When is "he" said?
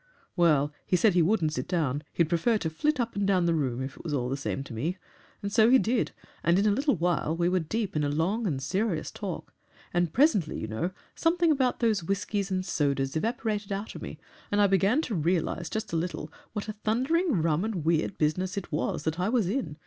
0.83-0.95, 1.13-1.21, 5.69-5.77